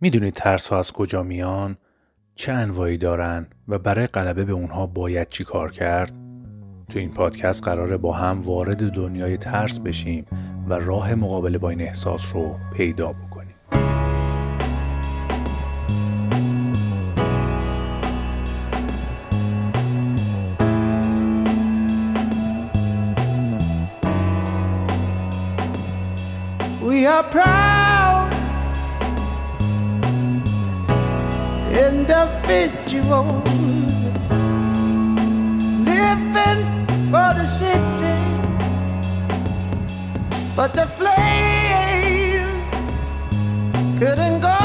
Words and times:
می‌دونید 0.00 0.34
ترس 0.34 0.68
ها 0.68 0.78
از 0.78 0.92
کجا 0.92 1.22
میان؟ 1.22 1.76
چه 2.34 2.52
انواعی 2.52 2.98
دارن 2.98 3.46
و 3.68 3.78
برای 3.78 4.06
غلبه 4.06 4.44
به 4.44 4.52
اونها 4.52 4.86
باید 4.86 5.28
چی 5.28 5.44
کار 5.44 5.70
کرد؟ 5.70 6.12
تو 6.88 6.98
این 6.98 7.10
پادکست 7.10 7.64
قراره 7.64 7.96
با 7.96 8.12
هم 8.12 8.40
وارد 8.40 8.90
دنیای 8.90 9.36
ترس 9.36 9.78
بشیم 9.78 10.24
و 10.68 10.74
راه 10.74 11.14
مقابله 11.14 11.58
با 11.58 11.70
این 11.70 11.80
احساس 11.80 12.34
رو 12.34 12.56
پیدا 12.76 13.12
بکنیم. 13.12 13.54
We 26.82 27.06
are 27.06 27.24
proud 27.32 27.77
individuals 32.08 33.44
living 35.84 36.64
for 37.10 37.28
the 37.36 37.44
city, 37.44 38.18
but 40.56 40.72
the 40.72 40.86
flames 40.86 42.48
couldn't 43.98 44.40
go 44.40 44.58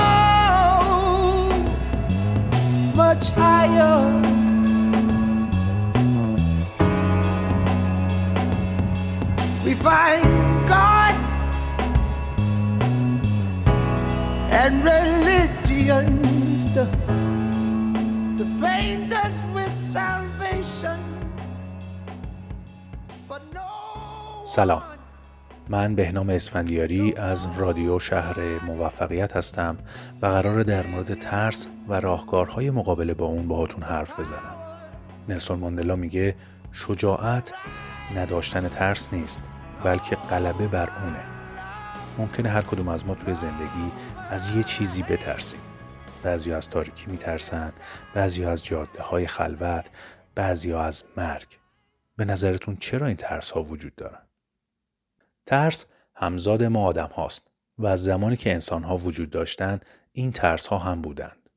much 2.95 3.27
higher. 3.29 4.21
We 9.65 9.73
find 9.73 10.67
gods 10.67 11.31
and 14.49 14.83
religions 14.83 16.65
to, 16.73 16.87
to 18.43 19.17
with 19.55 19.75
salvation. 19.75 20.99
سلام 24.45 24.81
من 25.69 25.95
بهنام 25.95 26.29
اسفندیاری 26.29 27.13
از 27.17 27.47
رادیو 27.57 27.99
شهر 27.99 28.39
موفقیت 28.65 29.37
هستم 29.37 29.77
و 30.21 30.25
قرار 30.25 30.63
در 30.63 30.87
مورد 30.87 31.13
ترس 31.13 31.67
و 31.87 31.99
راهکارهای 31.99 32.69
مقابله 32.69 33.13
با 33.13 33.25
اون 33.25 33.47
باهاتون 33.47 33.83
حرف 33.83 34.19
بزنم. 34.19 34.55
نلسون 35.29 35.59
ماندلا 35.59 35.95
میگه 35.95 36.35
شجاعت 36.71 37.53
نداشتن 38.15 38.67
ترس 38.67 39.13
نیست 39.13 39.41
بلکه 39.83 40.15
غلبه 40.15 40.67
بر 40.67 40.89
اونه. 41.03 41.23
ممکنه 42.17 42.49
هر 42.49 42.61
کدوم 42.61 42.87
از 42.87 43.05
ما 43.05 43.15
توی 43.15 43.33
زندگی 43.33 43.91
از 44.29 44.55
یه 44.55 44.63
چیزی 44.63 45.03
بترسیم. 45.03 45.59
بعضی 46.23 46.53
از 46.53 46.69
تاریکی 46.69 47.05
میترسن، 47.11 47.73
بعضی 48.13 48.45
از 48.45 48.65
جاده 48.65 49.01
های 49.01 49.27
خلوت، 49.27 49.89
بعضی 50.35 50.73
از 50.73 51.03
مرگ. 51.17 51.47
به 52.17 52.25
نظرتون 52.25 52.77
چرا 52.79 53.07
این 53.07 53.15
ترس 53.15 53.51
ها 53.51 53.63
وجود 53.63 53.95
دارن؟ 53.95 54.21
ترس 55.45 55.85
همزاد 56.15 56.63
ما 56.63 56.85
آدم 56.85 57.09
هاست 57.15 57.47
و 57.77 57.85
از 57.85 58.03
زمانی 58.03 58.37
که 58.37 58.53
انسان 58.53 58.83
ها 58.83 58.97
وجود 58.97 59.29
داشتن 59.29 59.79
این 60.11 60.31
ترس 60.31 60.67
ها 60.67 60.77
هم 60.77 61.01
بودند. 61.01 61.49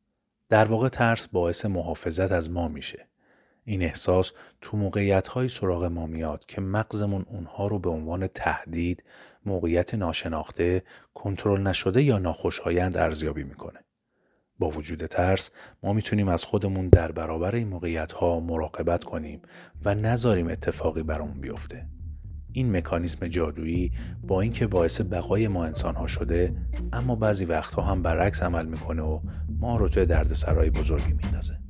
در 0.48 0.64
واقع 0.64 0.88
ترس 0.88 1.28
باعث 1.28 1.66
محافظت 1.66 2.32
از 2.32 2.50
ما 2.50 2.68
میشه. 2.68 3.06
این 3.64 3.82
احساس 3.82 4.32
تو 4.60 4.76
موقعیت 4.76 5.26
های 5.26 5.48
سراغ 5.48 5.84
ما 5.84 6.06
میاد 6.06 6.44
که 6.44 6.60
مغزمون 6.60 7.26
اونها 7.28 7.66
رو 7.66 7.78
به 7.78 7.90
عنوان 7.90 8.26
تهدید، 8.26 9.02
موقعیت 9.44 9.94
ناشناخته، 9.94 10.82
کنترل 11.14 11.60
نشده 11.60 12.02
یا 12.02 12.18
ناخوشایند 12.18 12.96
ارزیابی 12.96 13.42
می‌کنه. 13.44 13.85
با 14.58 14.68
وجود 14.68 15.06
ترس 15.06 15.50
ما 15.82 15.92
می‌تونیم 15.92 16.28
از 16.28 16.44
خودمون 16.44 16.88
در 16.88 17.12
برابر 17.12 17.54
این 17.54 17.68
موقعیت 17.68 18.12
ها 18.12 18.40
مراقبت 18.40 19.04
کنیم 19.04 19.42
و 19.84 19.94
نذاریم 19.94 20.48
اتفاقی 20.48 21.02
برامون 21.02 21.40
بیفته. 21.40 21.86
این 22.52 22.76
مکانیسم 22.76 23.28
جادویی 23.28 23.92
با 24.22 24.40
اینکه 24.40 24.66
باعث 24.66 25.00
بقای 25.00 25.48
ما 25.48 25.64
انسان 25.64 25.94
ها 25.94 26.06
شده 26.06 26.56
اما 26.92 27.16
بعضی 27.16 27.44
وقتها 27.44 27.82
هم 27.82 28.02
برعکس 28.02 28.42
عمل 28.42 28.66
می‌کنه 28.66 29.02
و 29.02 29.20
ما 29.48 29.76
رو 29.76 29.88
توی 29.88 30.06
دردسرای 30.06 30.70
بزرگی 30.70 31.12
میندازه. 31.12 31.65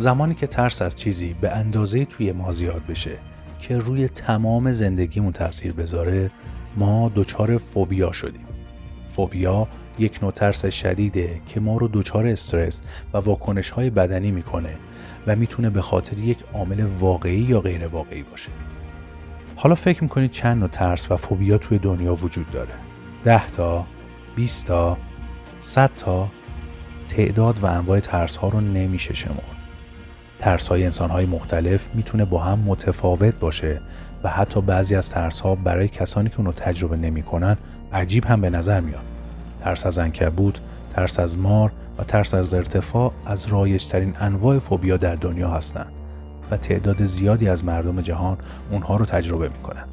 زمانی 0.00 0.34
که 0.34 0.46
ترس 0.46 0.82
از 0.82 0.96
چیزی 0.96 1.34
به 1.40 1.50
اندازه 1.50 2.04
توی 2.04 2.32
ما 2.32 2.52
زیاد 2.52 2.82
بشه 2.88 3.18
که 3.58 3.78
روی 3.78 4.08
تمام 4.08 4.72
زندگیمون 4.72 5.32
تاثیر 5.32 5.72
بذاره 5.72 6.30
ما 6.76 7.12
دچار 7.14 7.56
فوبیا 7.58 8.12
شدیم. 8.12 8.46
فوبیا 9.08 9.68
یک 9.98 10.22
نوع 10.22 10.32
ترس 10.32 10.66
شدیده 10.66 11.40
که 11.46 11.60
ما 11.60 11.76
رو 11.76 11.88
دچار 11.92 12.26
استرس 12.26 12.82
و 13.12 13.18
واکنش 13.18 13.70
های 13.70 13.90
بدنی 13.90 14.30
می‌کنه 14.30 14.74
و 15.26 15.36
می‌تونه 15.36 15.70
به 15.70 15.82
خاطر 15.82 16.18
یک 16.18 16.38
عامل 16.54 16.86
واقعی 17.00 17.40
یا 17.40 17.60
غیر 17.60 17.86
واقعی 17.86 18.22
باشه. 18.22 18.50
حالا 19.56 19.74
فکر 19.74 20.02
می‌کنید 20.02 20.30
چند 20.30 20.58
نوع 20.58 20.68
ترس 20.68 21.10
و 21.10 21.16
فوبیا 21.16 21.58
توی 21.58 21.78
دنیا 21.78 22.14
وجود 22.14 22.50
داره؟ 22.50 22.74
ده 23.24 23.46
تا؟ 23.46 23.86
20 24.36 24.66
تا؟ 24.66 24.96
100 25.62 25.90
تا؟ 25.96 26.28
تعداد 27.08 27.58
و 27.58 27.66
انواع 27.66 28.00
ترس 28.00 28.36
ها 28.36 28.48
رو 28.48 28.60
نمیشه 28.60 29.14
شمرد. 29.14 29.59
ترس 30.40 30.68
های 30.68 30.84
انسان 30.84 31.10
های 31.10 31.26
مختلف 31.26 31.86
می‌تونه 31.94 32.24
با 32.24 32.38
هم 32.38 32.58
متفاوت 32.58 33.34
باشه 33.34 33.80
و 34.24 34.28
حتی 34.28 34.60
بعضی 34.60 34.94
از 34.94 35.10
ترس 35.10 35.40
ها 35.40 35.54
برای 35.54 35.88
کسانی 35.88 36.28
که 36.28 36.38
اونو 36.38 36.52
تجربه 36.52 36.96
نمی‌کنن 36.96 37.56
عجیب 37.92 38.24
هم 38.24 38.40
به 38.40 38.50
نظر 38.50 38.80
میاد. 38.80 39.02
ترس 39.64 39.86
از 39.86 39.98
انکبوت، 39.98 40.60
ترس 40.94 41.20
از 41.20 41.38
مار 41.38 41.72
و 41.98 42.04
ترس 42.04 42.34
از 42.34 42.54
ارتفاع 42.54 43.12
از 43.26 43.46
رایجترین 43.46 44.14
انواع 44.20 44.58
فوبیا 44.58 44.96
در 44.96 45.14
دنیا 45.14 45.50
هستند 45.50 45.92
و 46.50 46.56
تعداد 46.56 47.04
زیادی 47.04 47.48
از 47.48 47.64
مردم 47.64 48.00
جهان 48.00 48.38
اونها 48.70 48.96
رو 48.96 49.04
تجربه 49.04 49.48
می‌کنن. 49.48 49.84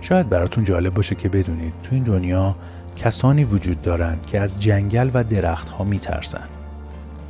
شاید 0.00 0.28
براتون 0.28 0.64
جالب 0.64 0.94
باشه 0.94 1.14
که 1.14 1.28
بدونید 1.28 1.72
تو 1.82 1.94
این 1.94 2.04
دنیا 2.04 2.56
کسانی 2.96 3.44
وجود 3.44 3.82
دارند 3.82 4.26
که 4.26 4.40
از 4.40 4.60
جنگل 4.60 5.10
و 5.14 5.24
درختها 5.24 5.84
میترسن. 5.84 6.63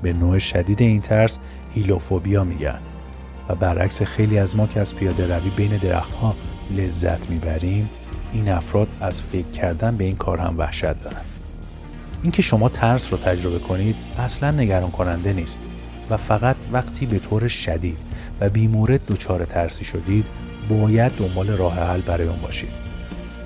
به 0.05 0.13
نوع 0.13 0.39
شدید 0.39 0.83
این 0.83 1.01
ترس 1.01 1.39
هیلوفوبیا 1.75 2.45
میگن 2.45 2.79
و 3.49 3.55
برعکس 3.55 4.03
خیلی 4.03 4.39
از 4.39 4.57
ما 4.57 4.67
که 4.67 4.81
از 4.81 4.97
پیاده 4.97 5.37
روی 5.37 5.51
بین 5.57 5.77
درختها 5.77 6.35
لذت 6.77 7.31
می‌بریم 7.31 7.89
این 8.33 8.49
افراد 8.49 8.89
از 9.01 9.23
فکر 9.23 9.51
کردن 9.51 9.97
به 9.97 10.05
این 10.05 10.17
کار 10.17 10.39
هم 10.39 10.59
وحشت 10.59 11.05
دارن. 11.05 11.25
اینکه 12.23 12.43
شما 12.43 12.69
ترس 12.69 13.13
رو 13.13 13.19
تجربه 13.19 13.59
کنید 13.59 13.97
اصلا 14.19 14.51
نگران 14.51 14.91
کننده 14.91 15.33
نیست 15.33 15.61
و 16.11 16.17
فقط 16.17 16.57
وقتی 16.73 17.07
به 17.07 17.19
طور 17.19 17.49
شدید 17.49 17.99
و 18.41 18.49
بیمورد 18.49 19.07
دچار 19.07 19.45
ترسی 19.45 19.85
شدید 19.85 20.27
باید 20.69 21.13
دنبال 21.13 21.49
راه 21.49 21.75
حل 21.75 22.01
برای 22.01 22.29
اون 22.29 22.41
باشید. 22.43 22.73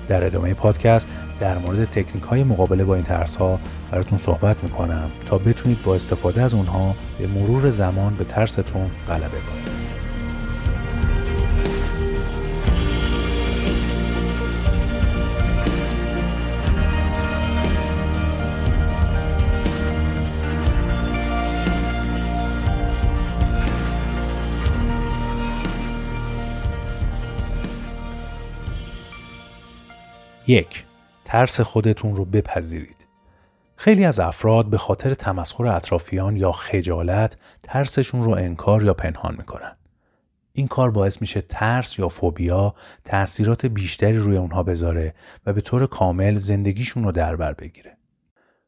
در 0.07 0.23
ادامه 0.23 0.53
پادکست 0.53 1.07
در 1.39 1.57
مورد 1.57 1.85
تکنیک 1.85 2.23
های 2.23 2.43
مقابله 2.43 2.83
با 2.83 2.95
این 2.95 3.03
ترس 3.03 3.35
ها 3.35 3.59
براتون 3.91 4.17
صحبت 4.17 4.63
می‌کنم 4.63 5.11
تا 5.25 5.37
بتونید 5.37 5.83
با 5.83 5.95
استفاده 5.95 6.41
از 6.41 6.53
اونها 6.53 6.95
به 7.19 7.27
مرور 7.27 7.69
زمان 7.69 8.15
به 8.15 8.23
ترستون 8.23 8.91
غلبه 9.07 9.27
کنید. 9.29 9.79
یک 30.47 30.85
ترس 31.25 31.61
خودتون 31.61 32.15
رو 32.15 32.25
بپذیرید. 32.25 33.08
خیلی 33.81 34.05
از 34.05 34.19
افراد 34.19 34.65
به 34.65 34.77
خاطر 34.77 35.13
تمسخر 35.13 35.67
اطرافیان 35.67 36.35
یا 36.35 36.51
خجالت 36.51 37.37
ترسشون 37.63 38.23
رو 38.23 38.31
انکار 38.31 38.83
یا 38.83 38.93
پنهان 38.93 39.35
می‌کنن. 39.37 39.77
این 40.53 40.67
کار 40.67 40.91
باعث 40.91 41.21
میشه 41.21 41.41
ترس 41.41 41.99
یا 41.99 42.07
فوبیا 42.07 42.75
تأثیرات 43.05 43.65
بیشتری 43.65 44.17
روی 44.17 44.37
اونها 44.37 44.63
بذاره 44.63 45.13
و 45.45 45.53
به 45.53 45.61
طور 45.61 45.87
کامل 45.87 46.35
زندگیشون 46.35 47.03
رو 47.03 47.11
در 47.11 47.35
بر 47.35 47.53
بگیره. 47.53 47.97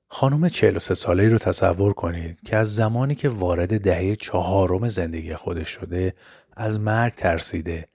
خانم 0.07 0.49
43 0.49 0.93
ساله 0.93 1.27
رو 1.27 1.37
تصور 1.37 1.93
کنید 1.93 2.41
که 2.41 2.57
از 2.57 2.75
زمانی 2.75 3.15
که 3.15 3.29
وارد 3.29 3.81
دهه 3.81 4.15
چهارم 4.15 4.87
زندگی 4.87 5.35
خودش 5.35 5.69
شده 5.69 6.13
از 6.57 6.79
مرگ 6.79 7.13
ترسیده 7.13 7.87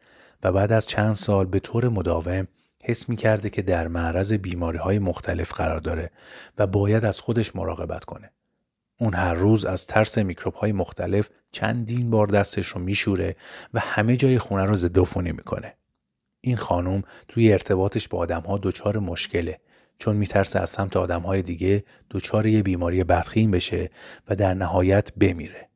و 0.42 0.52
بعد 0.52 0.72
از 0.72 0.86
چند 0.86 1.14
سال 1.14 1.46
به 1.46 1.60
طور 1.60 1.88
مداوم 1.88 2.48
حس 2.88 3.08
می 3.08 3.16
کرده 3.16 3.50
که 3.50 3.62
در 3.62 3.88
معرض 3.88 4.32
بیماری 4.32 4.78
های 4.78 4.98
مختلف 4.98 5.52
قرار 5.52 5.78
داره 5.78 6.10
و 6.58 6.66
باید 6.66 7.04
از 7.04 7.20
خودش 7.20 7.56
مراقبت 7.56 8.04
کنه. 8.04 8.30
اون 9.00 9.14
هر 9.14 9.34
روز 9.34 9.64
از 9.64 9.86
ترس 9.86 10.18
میکروب 10.18 10.54
های 10.54 10.72
مختلف 10.72 11.28
چندین 11.52 12.10
بار 12.10 12.26
دستش 12.26 12.66
رو 12.66 12.80
میشوره 12.80 13.36
و 13.74 13.80
همه 13.80 14.16
جای 14.16 14.38
خونه 14.38 14.64
رو 14.64 14.74
ضد 14.74 15.18
می‌کنه. 15.18 15.74
این 16.40 16.56
خانم 16.56 17.02
توی 17.28 17.52
ارتباطش 17.52 18.08
با 18.08 18.18
آدم 18.18 18.40
ها 18.40 18.58
دچار 18.62 18.98
مشکله 18.98 19.60
چون 19.98 20.16
میترسه 20.16 20.60
از 20.60 20.70
سمت 20.70 20.96
آدم 20.96 21.20
های 21.20 21.42
دیگه 21.42 21.84
دچار 22.10 22.46
یه 22.46 22.62
بیماری 22.62 23.04
بدخیم 23.04 23.50
بشه 23.50 23.90
و 24.28 24.36
در 24.36 24.54
نهایت 24.54 25.12
بمیره. 25.14 25.68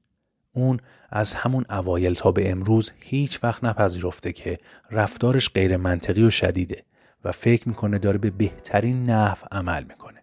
اون 0.53 0.81
از 1.11 1.35
همون 1.35 1.65
اوایل 1.71 2.15
تا 2.15 2.33
به 2.33 2.51
امروز 2.51 2.93
هیچ 3.01 3.45
وقت 3.45 3.65
نپذیرفته 3.65 4.33
که 4.33 4.59
رفتارش 4.91 5.51
غیر 5.51 5.77
منطقی 5.77 6.23
و 6.23 6.31
شدیده 6.31 6.85
و 7.25 7.33
فکر 7.33 7.69
می‌کنه 7.69 7.99
داره 7.99 8.19
به 8.19 8.31
بهترین 8.31 9.11
نحو 9.11 9.47
عمل 9.53 9.85
می‌کنه. 9.85 10.23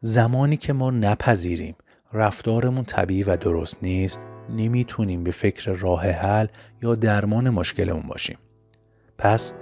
زمانی 0.00 0.56
که 0.56 0.72
ما 0.72 0.90
نپذیریم 0.90 1.76
رفتارمون 2.12 2.84
طبیعی 2.84 3.22
و 3.22 3.36
درست 3.36 3.76
نیست 3.82 4.20
نمی‌تونیم 4.50 5.24
به 5.24 5.30
فکر 5.30 5.72
راه 5.72 6.06
حل 6.06 6.46
یا 6.82 6.94
درمان 6.94 7.50
مشکلمون 7.50 8.02
باشیم. 8.02 8.38
پس 9.18 9.54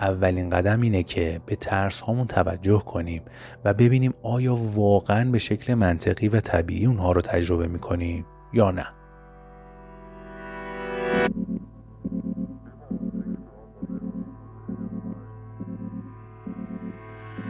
اولین 0.00 0.50
قدم 0.50 0.80
اینه 0.80 1.02
که 1.02 1.40
به 1.46 1.56
ترس 1.56 2.00
هامون 2.00 2.26
توجه 2.26 2.78
کنیم 2.78 3.22
و 3.64 3.74
ببینیم 3.74 4.14
آیا 4.22 4.56
واقعا 4.56 5.30
به 5.30 5.38
شکل 5.38 5.74
منطقی 5.74 6.28
و 6.28 6.40
طبیعی 6.40 6.86
اونها 6.86 7.12
رو 7.12 7.20
تجربه 7.20 7.68
می‌کنیم 7.68 8.26
یا 8.52 8.70
نه. 8.70 8.86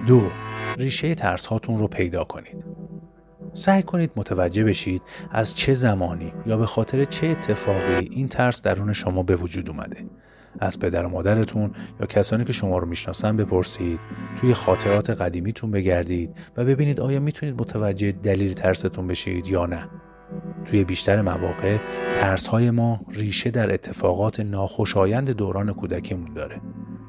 دو 0.06 0.30
ریشه 0.78 1.14
ترس 1.14 1.46
هاتون 1.46 1.78
رو 1.78 1.88
پیدا 1.88 2.24
کنید. 2.24 2.64
سعی 3.52 3.82
کنید 3.82 4.10
متوجه 4.16 4.64
بشید 4.64 5.02
از 5.30 5.54
چه 5.54 5.74
زمانی 5.74 6.32
یا 6.46 6.56
به 6.56 6.66
خاطر 6.66 7.04
چه 7.04 7.26
اتفاقی 7.26 8.08
این 8.10 8.28
ترس 8.28 8.62
درون 8.62 8.92
شما 8.92 9.22
به 9.22 9.36
وجود 9.36 9.70
اومده. 9.70 10.06
از 10.60 10.80
پدر 10.80 11.04
و 11.04 11.08
مادرتون 11.08 11.70
یا 12.00 12.06
کسانی 12.06 12.44
که 12.44 12.52
شما 12.52 12.78
رو 12.78 12.86
می‌شناسن 12.86 13.36
بپرسید 13.36 14.00
توی 14.40 14.54
خاطرات 14.54 15.10
قدیمیتون 15.10 15.70
بگردید 15.70 16.30
و 16.56 16.64
ببینید 16.64 17.00
آیا 17.00 17.20
می‌تونید 17.20 17.60
متوجه 17.60 18.12
دلیل 18.12 18.52
ترستون 18.54 19.06
بشید 19.06 19.46
یا 19.46 19.66
نه 19.66 19.88
توی 20.64 20.84
بیشتر 20.84 21.22
مواقع 21.22 21.78
ترس 22.14 22.46
های 22.46 22.70
ما 22.70 23.00
ریشه 23.08 23.50
در 23.50 23.74
اتفاقات 23.74 24.40
ناخوشایند 24.40 25.30
دوران 25.30 25.72
کودکیمون 25.72 26.34
داره 26.34 26.60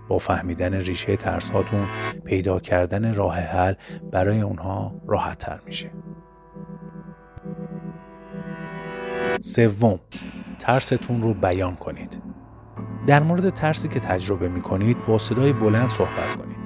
با 0.08 0.18
فهمیدن 0.18 0.74
ریشه 0.74 1.16
ترس 1.16 1.50
هاتون 1.50 1.88
پیدا 2.24 2.60
کردن 2.60 3.14
راه 3.14 3.36
حل 3.36 3.74
برای 4.12 4.42
اونها 4.42 5.02
راحت 5.08 5.38
تر 5.38 5.60
میشه. 5.66 5.92
سوم 9.40 10.00
ترستون 10.60 11.24
رو 11.24 11.34
بیان 11.34 11.76
کنید. 11.76 12.22
در 13.08 13.24
مورد 13.24 13.50
ترسی 13.50 13.88
که 13.88 14.00
تجربه 14.00 14.48
می 14.48 14.62
کنید 14.62 15.06
با 15.06 15.18
صدای 15.18 15.54
بلند 15.54 15.90
صحبت 15.90 16.36
کنید. 16.36 16.58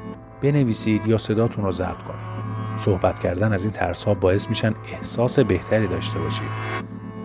بنویسید 0.42 1.08
یا 1.08 1.18
صداتون 1.18 1.66
رو 1.66 1.72
ضبط 1.72 2.04
کنید. 2.04 2.30
صحبت 2.78 3.20
کردن 3.20 3.54
از 3.54 3.64
این 3.64 3.74
ترس 3.74 4.04
ها 4.04 4.14
باعث 4.14 4.50
میشن 4.50 4.76
احساس 4.94 5.40
بهتری 5.40 5.88
داشته 5.88 6.20
باشید. 6.20 6.50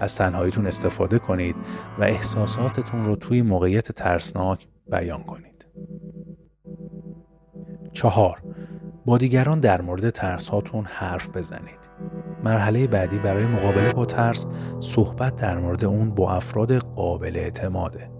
از 0.00 0.17
تنهاییتون 0.17 0.67
استفاده 0.67 1.19
کنید 1.19 1.56
و 1.99 2.05
احساساتتون 2.05 3.05
رو 3.05 3.17
توی 3.17 3.43
موقعیت 3.43 3.93
ترسناک 3.93 4.67
بیان 4.90 5.22
کنید. 5.22 5.54
چهار 7.94 8.43
با 9.06 9.19
دیگران 9.19 9.61
در 9.61 9.82
مورد 9.82 10.11
ترس 10.11 10.49
هاتون 10.49 10.85
حرف 10.85 11.29
بزنید 11.37 11.79
مرحله 12.44 12.87
بعدی 12.87 13.19
برای 13.19 13.46
مقابله 13.46 13.93
با 13.93 14.06
ترس 14.06 14.46
صحبت 14.81 15.37
در 15.37 15.58
مورد 15.58 15.85
اون 15.85 16.11
با 16.11 16.32
افراد 16.32 16.73
قابل 16.73 17.37
اعتماده 17.37 18.11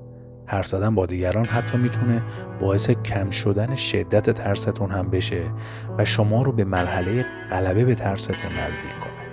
حرف 0.47 0.67
زدن 0.67 0.95
با 0.95 1.07
دیگران 1.07 1.45
حتی 1.45 1.79
می‌تونه 1.79 2.23
باعث 2.61 2.91
کم 2.91 3.31
شدن 3.31 3.75
شدت 3.75 4.31
ترستون 4.31 4.91
هم 4.91 5.11
بشه 5.11 5.43
و 5.99 6.05
شما 6.05 6.43
رو 6.43 6.53
به 6.53 6.65
مرحله 6.65 7.25
غلبه 7.51 7.85
به 7.85 7.95
ترستون 7.95 8.37
نزدیک 8.37 9.01
کنه. 9.01 9.25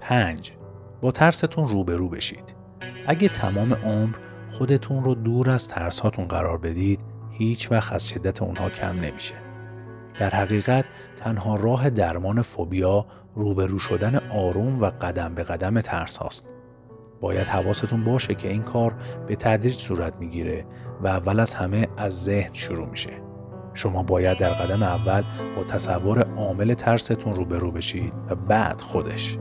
5. 0.00 0.52
با 1.00 1.10
ترستون 1.10 1.68
روبرو 1.68 2.08
بشید. 2.08 2.54
اگه 3.06 3.28
تمام 3.28 3.72
عمر 3.74 4.16
خودتون 4.50 5.04
رو 5.04 5.14
دور 5.14 5.50
از 5.50 5.68
ترس 5.68 6.00
هاتون 6.00 6.24
قرار 6.24 6.58
بدید 6.58 7.17
هیچ 7.38 7.72
وقت 7.72 7.92
از 7.92 8.08
شدت 8.08 8.42
اونها 8.42 8.70
کم 8.70 9.00
نمیشه. 9.00 9.34
در 10.18 10.30
حقیقت 10.30 10.84
تنها 11.16 11.56
راه 11.56 11.90
درمان 11.90 12.42
فوبیا 12.42 13.06
روبرو 13.34 13.78
شدن 13.78 14.16
آروم 14.16 14.80
و 14.80 14.86
قدم 14.86 15.34
به 15.34 15.42
قدم 15.42 15.80
ترس 15.80 16.16
هاست. 16.16 16.48
باید 17.20 17.46
حواستون 17.46 18.04
باشه 18.04 18.34
که 18.34 18.48
این 18.48 18.62
کار 18.62 18.94
به 19.26 19.36
تدریج 19.36 19.78
صورت 19.78 20.14
می‌گیره 20.20 20.66
و 21.00 21.06
اول 21.06 21.40
از 21.40 21.54
همه 21.54 21.88
از 21.96 22.24
ذهن 22.24 22.52
شروع 22.52 22.88
میشه. 22.88 23.12
شما 23.74 24.02
باید 24.02 24.38
در 24.38 24.50
قدم 24.50 24.82
اول 24.82 25.22
با 25.56 25.64
تصور 25.64 26.22
عامل 26.36 26.74
ترستون 26.74 27.34
روبرو 27.34 27.70
بشید 27.70 28.12
و 28.30 28.34
بعد 28.34 28.80
خودش. 28.80 29.38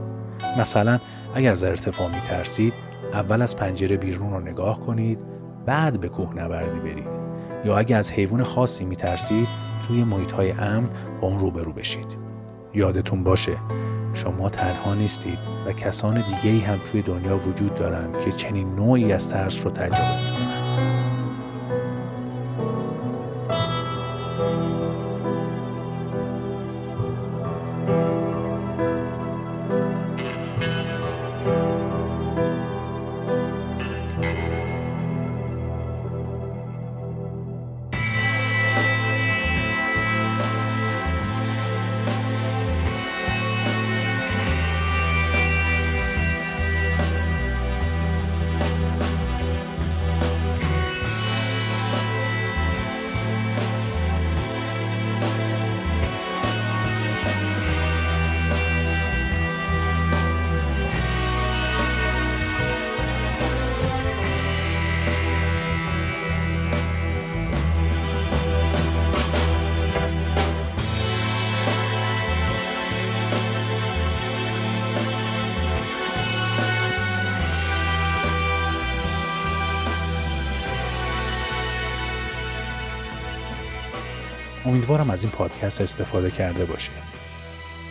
مثلا 0.57 0.99
اگر 1.35 1.51
از 1.51 1.63
ارتفاع 1.63 2.15
میترسید 2.15 2.73
اول 3.13 3.41
از 3.41 3.55
پنجره 3.55 3.97
بیرون 3.97 4.31
رو 4.33 4.39
نگاه 4.39 4.79
کنید 4.79 5.19
بعد 5.65 5.99
به 5.99 6.09
کوه 6.09 6.33
نوردی 6.35 6.79
برید 6.79 7.26
یا 7.67 7.77
اگر 7.77 7.97
از 7.97 8.11
حیوان 8.11 8.43
خاصی 8.43 8.85
میترسید 8.85 9.47
توی 9.87 10.03
محیط 10.03 10.31
های 10.31 10.51
امن 10.51 10.89
با 11.21 11.27
اون 11.27 11.39
روبرو 11.39 11.73
بشید. 11.73 12.17
یادتون 12.73 13.23
باشه 13.23 13.57
شما 14.13 14.49
تنها 14.49 14.95
نیستید 14.95 15.39
و 15.65 15.73
کسان 15.73 16.23
دیگه 16.25 16.65
هم 16.65 16.77
توی 16.77 17.01
دنیا 17.01 17.37
وجود 17.37 17.75
دارن 17.75 18.19
که 18.25 18.31
چنین 18.31 18.75
نوعی 18.75 19.13
از 19.13 19.29
ترس 19.29 19.65
رو 19.65 19.71
تجربه 19.71 20.15
می‌کنن. 20.15 20.36
امیدوارم 84.67 85.09
از 85.09 85.23
این 85.23 85.31
پادکست 85.31 85.81
استفاده 85.81 86.31
کرده 86.31 86.65
باشید. 86.65 87.17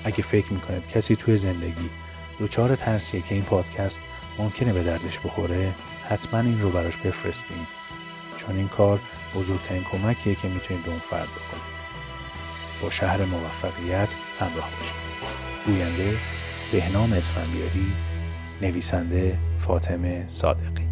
اگه 0.05 0.23
فکر 0.23 0.53
می‌کنید 0.53 0.89
کسی 0.89 1.17
توی 1.17 1.37
زندگی 1.37 1.91
دچار 2.41 2.77
ترسیه 2.77 3.21
که 3.21 3.35
این 3.35 3.45
پادکست 3.45 4.01
ممکنه 4.39 4.73
به 4.73 4.83
دردش 4.83 5.19
بخوره 5.19 5.75
حتما 6.09 6.41
این 6.41 6.61
رو 6.61 6.71
براش 6.71 6.97
بفرستین. 6.97 7.67
چون 8.37 8.57
این 8.57 8.69
کار 8.69 9.01
بزرگترین 9.35 9.85
کمکیه 9.85 10.35
که 10.35 10.49
می‌تونید 10.49 10.85
به 10.85 10.91
اون 10.91 11.01
فرد 11.01 11.29
بکنید. 11.29 11.77
با 12.83 12.91
شهر 12.91 13.25
موفقیت 13.25 14.15
همراه 14.41 14.71
باشید. 14.79 14.95
گوینده 15.67 16.17
بهنام 16.73 17.13
اسفندیاری 17.13 17.93
نویسنده 18.63 19.39
فاطمه 19.59 20.25
صادقی. 20.27 20.86